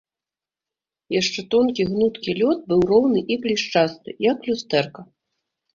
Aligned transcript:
Яшчэ 1.15 1.39
тонкі, 1.51 1.81
гнуткі 1.91 2.35
лёд 2.41 2.57
быў 2.73 2.81
роўны 2.93 3.19
і 3.37 3.41
блішчасты, 3.45 4.09
як 4.31 4.37
люстэрка. 4.51 5.11